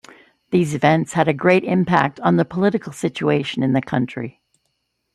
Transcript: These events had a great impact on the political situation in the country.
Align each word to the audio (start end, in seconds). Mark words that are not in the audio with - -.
These 0.49 0.73
events 0.73 1.13
had 1.13 1.27
a 1.27 1.31
great 1.31 1.63
impact 1.63 2.19
on 2.21 2.37
the 2.37 2.43
political 2.43 2.91
situation 2.91 3.61
in 3.61 3.73
the 3.73 3.83
country. 3.83 4.41